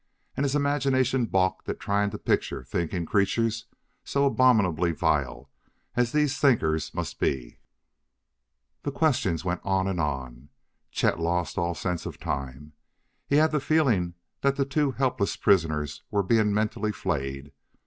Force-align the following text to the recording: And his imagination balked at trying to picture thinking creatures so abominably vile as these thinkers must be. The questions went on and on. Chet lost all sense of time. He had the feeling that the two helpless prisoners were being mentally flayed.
And 0.35 0.45
his 0.45 0.55
imagination 0.55 1.27
balked 1.27 1.69
at 1.69 1.79
trying 1.79 2.09
to 2.09 2.17
picture 2.17 2.63
thinking 2.63 3.05
creatures 3.05 3.67
so 4.03 4.25
abominably 4.25 4.93
vile 4.93 5.51
as 5.95 6.11
these 6.11 6.39
thinkers 6.39 6.91
must 6.95 7.19
be. 7.19 7.59
The 8.81 8.91
questions 8.91 9.45
went 9.45 9.61
on 9.63 9.87
and 9.87 9.99
on. 9.99 10.49
Chet 10.89 11.19
lost 11.19 11.59
all 11.59 11.75
sense 11.75 12.07
of 12.07 12.19
time. 12.19 12.73
He 13.27 13.35
had 13.35 13.51
the 13.51 13.59
feeling 13.59 14.15
that 14.41 14.55
the 14.55 14.65
two 14.65 14.89
helpless 14.89 15.35
prisoners 15.35 16.01
were 16.09 16.23
being 16.23 16.51
mentally 16.51 16.91
flayed. 16.91 17.51